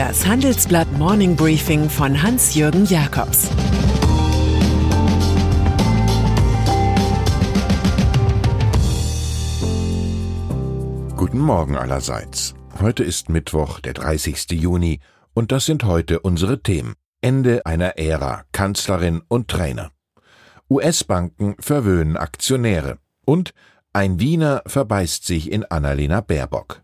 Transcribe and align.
Das 0.00 0.26
Handelsblatt 0.26 0.90
Morning 0.92 1.36
Briefing 1.36 1.90
von 1.90 2.22
Hans-Jürgen 2.22 2.86
Jakobs 2.86 3.50
Guten 11.14 11.38
Morgen 11.40 11.76
allerseits. 11.76 12.54
Heute 12.80 13.04
ist 13.04 13.28
Mittwoch, 13.28 13.80
der 13.80 13.92
30. 13.92 14.52
Juni, 14.52 15.00
und 15.34 15.52
das 15.52 15.66
sind 15.66 15.84
heute 15.84 16.20
unsere 16.20 16.62
Themen. 16.62 16.94
Ende 17.20 17.66
einer 17.66 17.98
Ära, 17.98 18.44
Kanzlerin 18.52 19.20
und 19.28 19.48
Trainer. 19.48 19.90
US-Banken 20.70 21.56
verwöhnen 21.60 22.16
Aktionäre. 22.16 22.96
Und 23.26 23.52
ein 23.92 24.18
Wiener 24.18 24.62
verbeißt 24.64 25.26
sich 25.26 25.52
in 25.52 25.66
Annalena 25.66 26.22
Baerbock. 26.22 26.80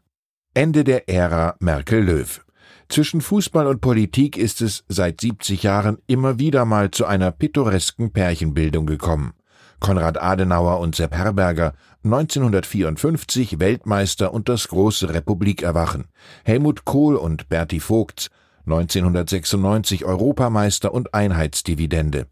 Ende 0.53 0.85
der 0.85 1.09
Ära 1.09 1.57
Merkel-Löw. 1.61 2.43
Zwischen 2.89 3.21
Fußball 3.21 3.67
und 3.67 3.81
Politik 3.81 4.37
ist 4.37 4.63
es 4.63 4.85
seit 4.89 5.21
70 5.21 5.65
Jahren 5.65 5.99
immer 6.07 6.39
wieder 6.39 6.65
mal 6.65 6.91
zu 6.91 7.05
einer 7.05 7.33
pittoresken 7.33 8.13
Pärchenbildung 8.13 8.87
gekommen. 8.87 9.33
Konrad 9.81 10.21
Adenauer 10.21 10.79
und 10.81 10.95
Sepp 10.95 11.15
Herberger, 11.15 11.75
1954 12.05 13.59
Weltmeister 13.59 14.33
und 14.33 14.49
das 14.49 14.69
große 14.69 15.13
Republikerwachen. 15.13 16.07
Helmut 16.45 16.85
Kohl 16.85 17.17
und 17.17 17.49
Berti 17.49 17.81
Vogts, 17.81 18.31
1996 18.67 20.05
Europameister 20.05 20.95
und 20.95 21.13
Einheitsdividende. 21.13 22.27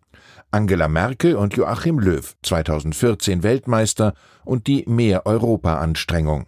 Angela 0.51 0.89
Merkel 0.89 1.34
und 1.34 1.55
Joachim 1.55 1.98
Löw, 1.98 2.34
2014 2.43 3.43
Weltmeister 3.43 4.15
und 4.45 4.69
die 4.69 4.84
Mehr-Europa-Anstrengung. 4.87 6.47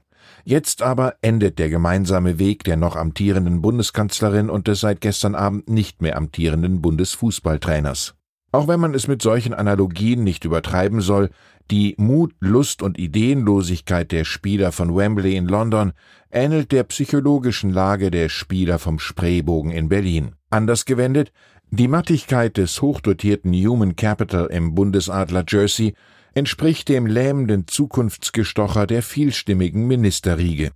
Jetzt 0.49 0.81
aber 0.81 1.17
endet 1.23 1.59
der 1.59 1.69
gemeinsame 1.69 2.39
Weg 2.39 2.63
der 2.63 2.77
noch 2.77 2.95
amtierenden 2.95 3.63
Bundeskanzlerin 3.63 4.49
und 4.49 4.69
des 4.69 4.79
seit 4.79 5.01
gestern 5.01 5.35
Abend 5.35 5.69
nicht 5.69 6.03
mehr 6.03 6.17
amtierenden 6.17 6.81
Bundesfußballtrainers. 6.81 8.15
Auch 8.53 8.69
wenn 8.69 8.79
man 8.79 8.95
es 8.95 9.09
mit 9.09 9.23
solchen 9.23 9.55
Analogien 9.55 10.23
nicht 10.23 10.45
übertreiben 10.45 11.01
soll, 11.01 11.31
die 11.73 11.97
Mut, 11.99 12.33
Lust 12.39 12.81
und 12.81 12.97
Ideenlosigkeit 12.97 14.13
der 14.13 14.25
Spieler 14.25 14.71
von 14.71 14.95
Wembley 14.95 15.35
in 15.35 15.49
London 15.49 15.95
ähnelt 16.31 16.71
der 16.71 16.85
psychologischen 16.85 17.71
Lage 17.71 18.13
der 18.13 18.29
Spieler 18.29 18.79
vom 18.79 19.01
Spreebogen 19.01 19.73
in 19.73 19.89
Berlin. 19.89 20.37
Anders 20.49 20.85
gewendet, 20.85 21.33
die 21.77 21.89
Mattigkeit 21.89 22.57
des 22.57 22.81
hochdotierten 22.81 23.53
Human 23.53 23.97
Capital 23.97 24.47
im 24.47 24.75
Bundesadler 24.75 25.45
Jersey 25.47 25.95
entspricht 26.35 26.89
dem 26.89 27.07
lähmenden 27.07 27.67
Zukunftsgestocher 27.67 28.87
der 28.87 29.03
vielstimmigen 29.03 29.87
Ministerriege. 29.87 30.71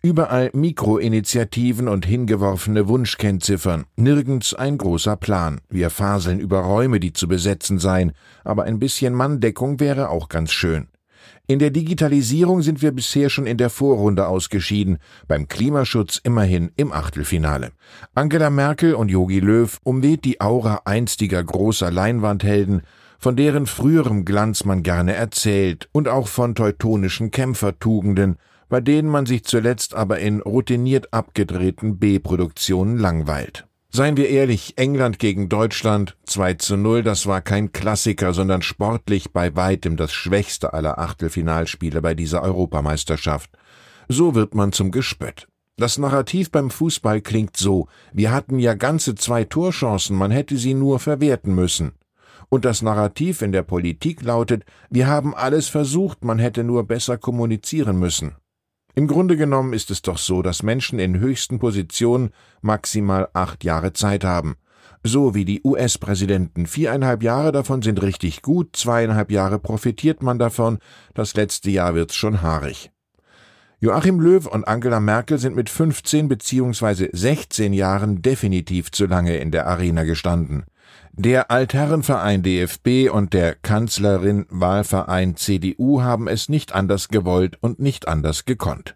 Überall 0.00 0.50
Mikroinitiativen 0.54 1.86
und 1.86 2.06
hingeworfene 2.06 2.88
Wunschkennziffern, 2.88 3.84
nirgends 3.96 4.54
ein 4.54 4.78
großer 4.78 5.16
Plan. 5.16 5.60
Wir 5.68 5.90
faseln 5.90 6.40
über 6.40 6.60
Räume, 6.60 6.98
die 6.98 7.12
zu 7.12 7.28
besetzen 7.28 7.78
seien, 7.78 8.12
aber 8.42 8.64
ein 8.64 8.78
bisschen 8.78 9.14
Manndeckung 9.14 9.80
wäre 9.80 10.08
auch 10.08 10.28
ganz 10.28 10.52
schön. 10.52 10.88
In 11.46 11.58
der 11.58 11.70
Digitalisierung 11.70 12.62
sind 12.62 12.82
wir 12.82 12.92
bisher 12.92 13.30
schon 13.30 13.46
in 13.46 13.56
der 13.56 13.70
Vorrunde 13.70 14.26
ausgeschieden, 14.26 14.98
beim 15.26 15.48
Klimaschutz 15.48 16.20
immerhin 16.22 16.70
im 16.76 16.92
Achtelfinale. 16.92 17.72
Angela 18.14 18.50
Merkel 18.50 18.94
und 18.94 19.08
Jogi 19.08 19.40
Löw 19.40 19.78
umweht 19.84 20.24
die 20.24 20.40
Aura 20.40 20.82
einstiger 20.84 21.42
großer 21.42 21.90
Leinwandhelden, 21.90 22.82
von 23.18 23.36
deren 23.36 23.66
früherem 23.66 24.24
Glanz 24.24 24.64
man 24.64 24.82
gerne 24.82 25.14
erzählt 25.14 25.88
und 25.92 26.08
auch 26.08 26.28
von 26.28 26.54
teutonischen 26.54 27.30
Kämpfertugenden, 27.30 28.36
bei 28.68 28.80
denen 28.80 29.08
man 29.08 29.26
sich 29.26 29.44
zuletzt 29.44 29.94
aber 29.94 30.18
in 30.18 30.40
routiniert 30.40 31.12
abgedrehten 31.12 31.98
B-Produktionen 31.98 32.98
langweilt. 32.98 33.67
Seien 33.90 34.18
wir 34.18 34.28
ehrlich, 34.28 34.74
England 34.76 35.18
gegen 35.18 35.48
Deutschland 35.48 36.16
2 36.26 36.54
zu 36.54 36.76
0, 36.76 37.02
das 37.02 37.26
war 37.26 37.40
kein 37.40 37.72
Klassiker, 37.72 38.34
sondern 38.34 38.60
sportlich 38.60 39.32
bei 39.32 39.56
weitem 39.56 39.96
das 39.96 40.12
schwächste 40.12 40.74
aller 40.74 40.98
Achtelfinalspiele 40.98 42.02
bei 42.02 42.14
dieser 42.14 42.42
Europameisterschaft. 42.42 43.50
So 44.06 44.34
wird 44.34 44.54
man 44.54 44.72
zum 44.72 44.90
Gespött. 44.90 45.48
Das 45.78 45.96
Narrativ 45.96 46.50
beim 46.50 46.70
Fußball 46.70 47.22
klingt 47.22 47.56
so, 47.56 47.88
wir 48.12 48.30
hatten 48.30 48.58
ja 48.58 48.74
ganze 48.74 49.14
zwei 49.14 49.44
Torchancen, 49.44 50.16
man 50.16 50.32
hätte 50.32 50.58
sie 50.58 50.74
nur 50.74 50.98
verwerten 50.98 51.54
müssen. 51.54 51.92
Und 52.50 52.64
das 52.64 52.82
Narrativ 52.82 53.42
in 53.42 53.52
der 53.52 53.62
Politik 53.62 54.22
lautet, 54.22 54.64
wir 54.90 55.06
haben 55.06 55.34
alles 55.34 55.68
versucht, 55.68 56.24
man 56.24 56.38
hätte 56.38 56.62
nur 56.62 56.84
besser 56.84 57.16
kommunizieren 57.16 57.98
müssen. 57.98 58.36
Im 58.98 59.06
Grunde 59.06 59.36
genommen 59.36 59.74
ist 59.74 59.92
es 59.92 60.02
doch 60.02 60.18
so, 60.18 60.42
dass 60.42 60.64
Menschen 60.64 60.98
in 60.98 61.20
höchsten 61.20 61.60
Positionen 61.60 62.30
maximal 62.62 63.28
acht 63.32 63.62
Jahre 63.62 63.92
Zeit 63.92 64.24
haben. 64.24 64.56
So 65.04 65.36
wie 65.36 65.44
die 65.44 65.60
US-Präsidenten. 65.62 66.66
Viereinhalb 66.66 67.22
Jahre 67.22 67.52
davon 67.52 67.80
sind 67.80 68.02
richtig 68.02 68.42
gut, 68.42 68.74
zweieinhalb 68.74 69.30
Jahre 69.30 69.60
profitiert 69.60 70.20
man 70.20 70.40
davon, 70.40 70.78
das 71.14 71.36
letzte 71.36 71.70
Jahr 71.70 71.94
wird's 71.94 72.16
schon 72.16 72.42
haarig. 72.42 72.90
Joachim 73.78 74.18
Löw 74.18 74.44
und 74.46 74.66
Angela 74.66 74.98
Merkel 74.98 75.38
sind 75.38 75.54
mit 75.54 75.70
15 75.70 76.26
bzw. 76.26 77.10
16 77.12 77.72
Jahren 77.72 78.20
definitiv 78.20 78.90
zu 78.90 79.06
lange 79.06 79.36
in 79.36 79.52
der 79.52 79.68
Arena 79.68 80.02
gestanden. 80.02 80.64
Der 81.12 81.50
Altherrenverein 81.50 82.42
DFB 82.42 83.10
und 83.12 83.32
der 83.32 83.54
Kanzlerin 83.54 84.46
Wahlverein 84.50 85.36
CDU 85.36 86.02
haben 86.02 86.28
es 86.28 86.48
nicht 86.48 86.74
anders 86.74 87.08
gewollt 87.08 87.58
und 87.60 87.80
nicht 87.80 88.06
anders 88.06 88.44
gekonnt. 88.44 88.94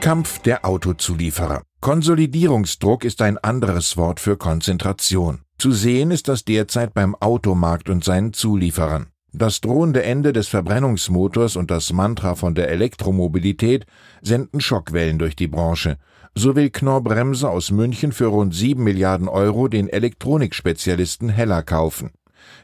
Kampf 0.00 0.38
der 0.40 0.64
Autozulieferer. 0.64 1.62
Konsolidierungsdruck 1.80 3.04
ist 3.04 3.22
ein 3.22 3.38
anderes 3.38 3.96
Wort 3.96 4.20
für 4.20 4.36
Konzentration. 4.36 5.42
Zu 5.58 5.72
sehen 5.72 6.10
ist 6.10 6.28
das 6.28 6.44
derzeit 6.44 6.94
beim 6.94 7.14
Automarkt 7.14 7.88
und 7.88 8.04
seinen 8.04 8.32
Zulieferern. 8.32 9.08
Das 9.32 9.60
drohende 9.60 10.02
Ende 10.02 10.32
des 10.32 10.48
Verbrennungsmotors 10.48 11.56
und 11.56 11.70
das 11.70 11.92
Mantra 11.92 12.34
von 12.34 12.54
der 12.54 12.70
Elektromobilität 12.70 13.84
senden 14.22 14.60
Schockwellen 14.60 15.18
durch 15.18 15.36
die 15.36 15.48
Branche. 15.48 15.98
So 16.34 16.56
will 16.56 16.70
Knorr 16.70 17.02
Bremse 17.02 17.50
aus 17.50 17.70
München 17.70 18.12
für 18.12 18.26
rund 18.26 18.54
sieben 18.54 18.84
Milliarden 18.84 19.28
Euro 19.28 19.68
den 19.68 19.88
Elektronikspezialisten 19.88 21.28
Heller 21.28 21.62
kaufen. 21.62 22.10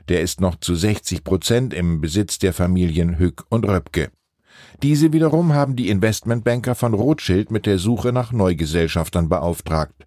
Der 0.08 0.22
ist 0.22 0.40
noch 0.40 0.56
zu 0.56 0.74
60 0.74 1.22
Prozent 1.22 1.74
im 1.74 2.00
Besitz 2.00 2.38
der 2.38 2.54
Familien 2.54 3.18
Hück 3.18 3.44
und 3.50 3.68
Röpke. 3.68 4.10
Diese 4.82 5.12
wiederum 5.12 5.52
haben 5.52 5.76
die 5.76 5.90
Investmentbanker 5.90 6.74
von 6.74 6.94
Rothschild 6.94 7.50
mit 7.50 7.66
der 7.66 7.78
Suche 7.78 8.12
nach 8.12 8.32
Neugesellschaftern 8.32 9.28
beauftragt. 9.28 10.06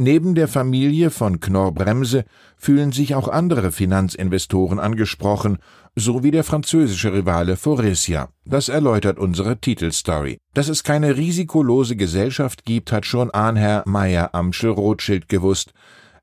Neben 0.00 0.36
der 0.36 0.46
Familie 0.46 1.10
von 1.10 1.40
Knorr 1.40 1.72
Bremse 1.72 2.24
fühlen 2.56 2.92
sich 2.92 3.16
auch 3.16 3.26
andere 3.26 3.72
Finanzinvestoren 3.72 4.78
angesprochen, 4.78 5.58
so 5.96 6.22
wie 6.22 6.30
der 6.30 6.44
französische 6.44 7.12
Rivale 7.12 7.56
Forestia. 7.56 8.28
Das 8.44 8.68
erläutert 8.68 9.18
unsere 9.18 9.60
Titelstory. 9.60 10.38
Dass 10.54 10.68
es 10.68 10.84
keine 10.84 11.16
risikolose 11.16 11.96
Gesellschaft 11.96 12.64
gibt, 12.64 12.92
hat 12.92 13.06
schon 13.06 13.32
Ahnherr 13.32 13.82
Meyer 13.86 14.36
Amschel 14.36 14.70
Rothschild 14.70 15.28
gewusst. 15.28 15.72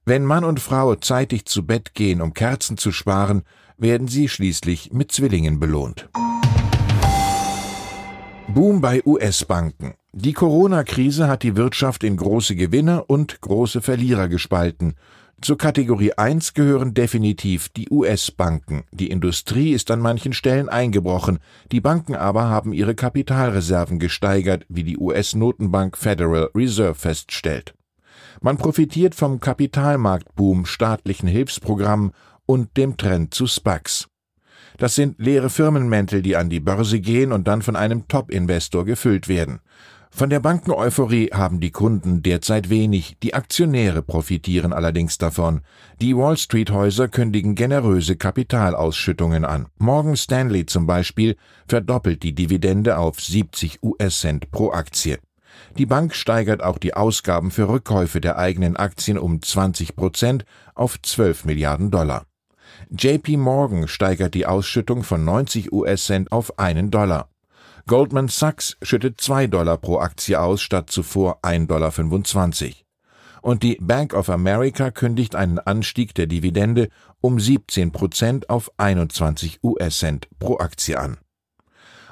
Wenn 0.05 0.23
Mann 0.23 0.45
und 0.45 0.61
Frau 0.61 0.95
zeitig 0.95 1.43
zu 1.43 1.65
Bett 1.65 1.93
gehen, 1.93 2.21
um 2.21 2.33
Kerzen 2.33 2.77
zu 2.77 2.93
sparen, 2.93 3.41
werden 3.77 4.07
sie 4.07 4.29
schließlich 4.29 4.93
mit 4.93 5.11
Zwillingen 5.11 5.59
belohnt. 5.59 6.07
Boom 8.47 8.79
bei 8.79 9.01
US-Banken. 9.05 9.95
Die 10.17 10.31
Corona-Krise 10.31 11.27
hat 11.27 11.43
die 11.43 11.57
Wirtschaft 11.57 12.01
in 12.01 12.15
große 12.15 12.55
Gewinner 12.55 13.09
und 13.09 13.41
große 13.41 13.81
Verlierer 13.81 14.29
gespalten. 14.29 14.93
Zur 15.41 15.57
Kategorie 15.57 16.13
1 16.13 16.53
gehören 16.53 16.93
definitiv 16.93 17.67
die 17.67 17.89
US-Banken. 17.89 18.85
Die 18.93 19.09
Industrie 19.09 19.73
ist 19.73 19.91
an 19.91 19.99
manchen 19.99 20.31
Stellen 20.31 20.69
eingebrochen, 20.69 21.39
die 21.73 21.81
Banken 21.81 22.15
aber 22.15 22.45
haben 22.45 22.71
ihre 22.71 22.95
Kapitalreserven 22.95 23.99
gesteigert, 23.99 24.65
wie 24.69 24.85
die 24.85 24.97
US-Notenbank 24.97 25.97
Federal 25.97 26.49
Reserve 26.55 26.95
feststellt. 26.95 27.73
Man 28.39 28.55
profitiert 28.55 29.15
vom 29.15 29.41
Kapitalmarktboom, 29.41 30.65
staatlichen 30.65 31.27
Hilfsprogrammen 31.27 32.11
und 32.45 32.77
dem 32.77 32.95
Trend 32.95 33.33
zu 33.33 33.47
SPACs. 33.47 34.07
Das 34.77 34.95
sind 34.95 35.19
leere 35.19 35.49
Firmenmäntel, 35.49 36.21
die 36.21 36.37
an 36.37 36.49
die 36.49 36.61
Börse 36.61 37.01
gehen 37.01 37.33
und 37.33 37.49
dann 37.49 37.61
von 37.61 37.75
einem 37.75 38.07
Top-Investor 38.07 38.85
gefüllt 38.85 39.27
werden. 39.27 39.59
Von 40.15 40.29
der 40.29 40.39
Bankeneuphorie 40.39 41.31
haben 41.33 41.59
die 41.59 41.71
Kunden 41.71 42.23
derzeit 42.23 42.69
wenig, 42.69 43.17
die 43.21 43.33
Aktionäre 43.33 44.01
profitieren 44.01 44.71
allerdings 44.71 45.17
davon. 45.17 45.59
Die 45.99 46.15
Wall 46.15 46.37
Street 46.37 46.71
Häuser 46.71 47.09
kündigen 47.09 47.53
generöse 47.53 48.15
Kapitalausschüttungen 48.15 49.43
an. 49.43 49.67
Morgan 49.77 50.15
Stanley 50.15 50.67
zum 50.67 50.87
Beispiel 50.87 51.35
verdoppelt 51.67 52.23
die 52.23 52.33
Dividende 52.33 52.97
auf 52.97 53.19
70 53.19 53.83
US-Cent 53.83 54.51
pro 54.51 54.71
Aktie. 54.71 55.19
Die 55.77 55.85
Bank 55.85 56.15
steigert 56.15 56.63
auch 56.63 56.77
die 56.77 56.93
Ausgaben 56.93 57.51
für 57.51 57.67
Rückkäufe 57.67 58.21
der 58.21 58.37
eigenen 58.37 58.77
Aktien 58.77 59.17
um 59.17 59.41
20 59.41 59.97
Prozent 59.97 60.45
auf 60.75 60.97
12 61.01 61.43
Milliarden 61.43 61.91
Dollar. 61.91 62.25
JP 62.89 63.35
Morgan 63.35 63.89
steigert 63.89 64.33
die 64.33 64.45
Ausschüttung 64.45 65.03
von 65.03 65.25
90 65.25 65.73
US-Cent 65.73 66.31
auf 66.31 66.57
einen 66.57 66.89
Dollar. 66.89 67.27
Goldman 67.87 68.29
Sachs 68.29 68.77
schüttet 68.81 69.21
2 69.21 69.45
Dollar 69.45 69.77
pro 69.77 69.99
Aktie 69.99 70.39
aus 70.39 70.59
statt 70.63 70.89
zuvor 70.89 71.41
1,25 71.43 72.63
Dollar. 72.63 72.73
Und 73.43 73.61
die 73.61 73.77
Bank 73.79 74.15
of 74.15 74.31
America 74.31 74.89
kündigt 74.89 75.35
einen 75.35 75.59
Anstieg 75.59 76.15
der 76.15 76.25
Dividende 76.25 76.89
um 77.21 77.39
17 77.39 77.91
Prozent 77.91 78.49
auf 78.49 78.71
21 78.77 79.59
US-Cent 79.63 80.27
pro 80.39 80.57
Aktie 80.57 80.99
an. 80.99 81.17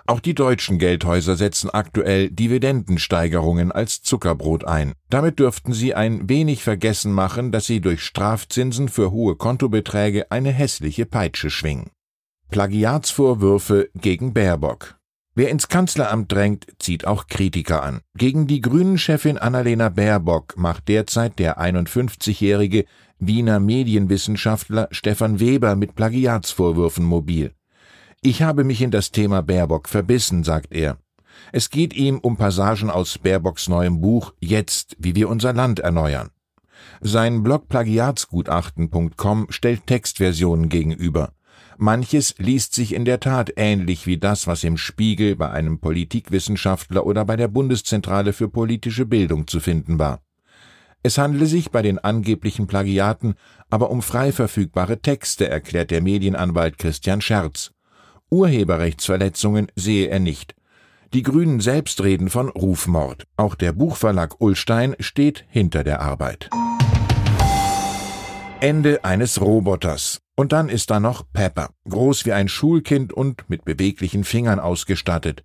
Auch 0.05 0.19
die 0.19 0.35
deutschen 0.35 0.77
Geldhäuser 0.77 1.35
setzen 1.35 1.71
aktuell 1.71 2.29
Dividendensteigerungen 2.29 3.71
als 3.71 4.03
Zuckerbrot 4.03 4.65
ein. 4.65 4.93
Damit 5.09 5.39
dürften 5.39 5.73
sie 5.73 5.95
ein 5.95 6.29
wenig 6.29 6.63
vergessen 6.63 7.11
machen, 7.11 7.51
dass 7.51 7.65
sie 7.65 7.81
durch 7.81 8.03
Strafzinsen 8.03 8.89
für 8.89 9.09
hohe 9.09 9.37
Kontobeträge 9.37 10.29
eine 10.29 10.51
hässliche 10.51 11.07
Peitsche 11.07 11.49
schwingen. 11.49 11.89
Plagiatsvorwürfe 12.51 13.89
gegen 13.95 14.35
Baerbock. 14.35 14.99
Wer 15.35 15.49
ins 15.49 15.67
Kanzleramt 15.67 16.31
drängt, 16.31 16.67
zieht 16.77 17.07
auch 17.07 17.25
Kritiker 17.25 17.81
an. 17.81 18.01
Gegen 18.15 18.45
die 18.45 18.61
Grünen-Chefin 18.61 19.39
Annalena 19.39 19.89
Baerbock 19.89 20.55
macht 20.57 20.87
derzeit 20.87 21.39
der 21.39 21.59
51-jährige 21.59 22.85
Wiener 23.17 23.59
Medienwissenschaftler 23.59 24.87
Stefan 24.91 25.39
Weber 25.39 25.75
mit 25.75 25.95
Plagiatsvorwürfen 25.95 27.03
mobil. 27.03 27.53
Ich 28.21 28.43
habe 28.43 28.63
mich 28.63 28.81
in 28.81 28.91
das 28.91 29.11
Thema 29.11 29.41
Baerbock 29.41 29.89
verbissen, 29.89 30.43
sagt 30.43 30.71
er. 30.71 30.97
Es 31.51 31.71
geht 31.71 31.95
ihm 31.95 32.19
um 32.19 32.37
Passagen 32.37 32.91
aus 32.91 33.17
Baerbocks 33.17 33.67
neuem 33.67 34.01
Buch 34.01 34.33
Jetzt, 34.39 34.95
wie 34.99 35.15
wir 35.15 35.29
unser 35.29 35.51
Land 35.53 35.79
erneuern. 35.79 36.29
Sein 37.01 37.41
Blog 37.41 37.67
Plagiatsgutachten.com 37.69 39.47
stellt 39.49 39.87
Textversionen 39.87 40.69
gegenüber. 40.69 41.33
Manches 41.77 42.35
liest 42.37 42.73
sich 42.73 42.93
in 42.93 43.05
der 43.05 43.19
Tat 43.19 43.53
ähnlich 43.55 44.05
wie 44.07 44.17
das, 44.17 44.47
was 44.47 44.63
im 44.63 44.77
Spiegel 44.77 45.35
bei 45.35 45.49
einem 45.49 45.79
Politikwissenschaftler 45.79 47.05
oder 47.05 47.25
bei 47.25 47.35
der 47.35 47.47
Bundeszentrale 47.47 48.33
für 48.33 48.49
politische 48.49 49.05
Bildung 49.05 49.47
zu 49.47 49.59
finden 49.59 49.99
war. 49.99 50.21
Es 51.01 51.17
handele 51.17 51.47
sich 51.47 51.71
bei 51.71 51.81
den 51.81 51.99
angeblichen 51.99 52.67
Plagiaten 52.67 53.35
aber 53.69 53.89
um 53.89 54.01
frei 54.01 54.31
verfügbare 54.31 55.01
Texte, 55.01 55.49
erklärt 55.49 55.91
der 55.91 56.01
Medienanwalt 56.01 56.77
Christian 56.77 57.21
Scherz. 57.21 57.71
Urheberrechtsverletzungen 58.29 59.67
sehe 59.75 60.07
er 60.07 60.19
nicht. 60.19 60.55
Die 61.13 61.23
Grünen 61.23 61.59
selbst 61.59 62.01
reden 62.01 62.29
von 62.29 62.49
Rufmord. 62.49 63.27
Auch 63.35 63.55
der 63.55 63.73
Buchverlag 63.73 64.39
Ullstein 64.39 64.95
steht 64.99 65.45
hinter 65.49 65.83
der 65.83 66.01
Arbeit. 66.01 66.49
Ende 68.61 69.03
eines 69.03 69.41
Roboters. 69.41 70.22
Und 70.35 70.51
dann 70.51 70.69
ist 70.69 70.89
da 70.89 70.99
noch 70.99 71.23
Pepper, 71.31 71.69
groß 71.87 72.25
wie 72.25 72.33
ein 72.33 72.47
Schulkind 72.47 73.13
und 73.13 73.49
mit 73.49 73.65
beweglichen 73.65 74.23
Fingern 74.23 74.59
ausgestattet. 74.59 75.43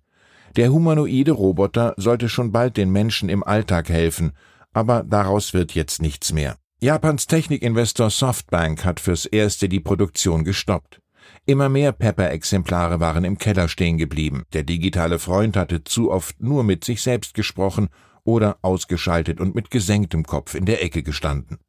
Der 0.55 0.71
humanoide 0.71 1.31
Roboter 1.31 1.93
sollte 1.97 2.27
schon 2.27 2.51
bald 2.51 2.75
den 2.77 2.89
Menschen 2.89 3.29
im 3.29 3.43
Alltag 3.43 3.89
helfen, 3.89 4.31
aber 4.73 5.03
daraus 5.03 5.53
wird 5.53 5.73
jetzt 5.73 6.01
nichts 6.01 6.33
mehr. 6.33 6.57
Japans 6.81 7.27
Technikinvestor 7.27 8.09
Softbank 8.09 8.85
hat 8.85 8.99
fürs 8.99 9.25
erste 9.25 9.69
die 9.69 9.79
Produktion 9.79 10.43
gestoppt. 10.43 11.01
Immer 11.45 11.69
mehr 11.69 11.91
Pepper-Exemplare 11.91 12.99
waren 12.99 13.25
im 13.25 13.37
Keller 13.37 13.67
stehen 13.67 13.97
geblieben. 13.97 14.43
Der 14.53 14.63
digitale 14.63 15.19
Freund 15.19 15.57
hatte 15.57 15.83
zu 15.83 16.11
oft 16.11 16.41
nur 16.41 16.63
mit 16.63 16.83
sich 16.83 17.01
selbst 17.01 17.33
gesprochen 17.33 17.89
oder 18.23 18.57
ausgeschaltet 18.61 19.39
und 19.39 19.55
mit 19.55 19.71
gesenktem 19.71 20.23
Kopf 20.23 20.55
in 20.55 20.65
der 20.65 20.83
Ecke 20.83 21.03
gestanden. 21.03 21.59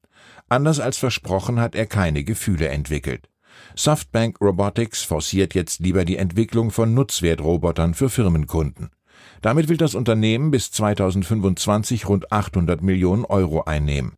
Anders 0.48 0.80
als 0.80 0.98
versprochen 0.98 1.60
hat 1.60 1.74
er 1.74 1.86
keine 1.86 2.24
Gefühle 2.24 2.68
entwickelt. 2.68 3.28
Softbank 3.74 4.40
Robotics 4.40 5.02
forciert 5.02 5.54
jetzt 5.54 5.80
lieber 5.80 6.04
die 6.04 6.16
Entwicklung 6.16 6.70
von 6.70 6.94
Nutzwertrobotern 6.94 7.94
für 7.94 8.08
Firmenkunden. 8.08 8.90
Damit 9.42 9.68
will 9.68 9.76
das 9.76 9.94
Unternehmen 9.94 10.50
bis 10.50 10.70
2025 10.72 12.08
rund 12.08 12.32
800 12.32 12.82
Millionen 12.82 13.24
Euro 13.24 13.62
einnehmen. 13.64 14.14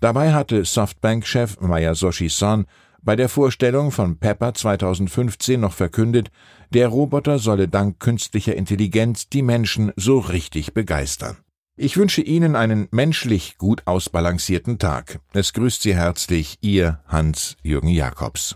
Dabei 0.00 0.32
hatte 0.32 0.64
Softbank-Chef 0.64 1.60
Mayasoshi 1.60 2.28
Son 2.28 2.66
bei 3.02 3.16
der 3.16 3.28
Vorstellung 3.28 3.90
von 3.90 4.18
Pepper 4.18 4.54
2015 4.54 5.60
noch 5.60 5.72
verkündet, 5.72 6.30
der 6.70 6.88
Roboter 6.88 7.38
solle 7.38 7.66
dank 7.66 7.98
künstlicher 7.98 8.54
Intelligenz 8.54 9.28
die 9.28 9.42
Menschen 9.42 9.92
so 9.96 10.18
richtig 10.20 10.72
begeistern. 10.72 11.38
Ich 11.82 11.96
wünsche 11.96 12.22
Ihnen 12.22 12.54
einen 12.54 12.86
menschlich 12.92 13.58
gut 13.58 13.88
ausbalancierten 13.88 14.78
Tag. 14.78 15.18
Es 15.32 15.52
grüßt 15.52 15.82
Sie 15.82 15.96
herzlich 15.96 16.58
Ihr 16.60 17.00
Hans-Jürgen 17.08 17.88
Jakobs. 17.88 18.54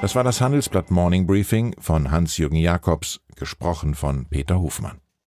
Das 0.00 0.14
war 0.14 0.24
das 0.24 0.40
Handelsblatt 0.40 0.90
Morning 0.90 1.26
Briefing 1.26 1.76
von 1.78 2.10
Hans-Jürgen 2.10 2.56
Jakobs, 2.56 3.20
gesprochen 3.36 3.94
von 3.94 4.24
Peter 4.24 4.58
Hofmann. 4.58 5.02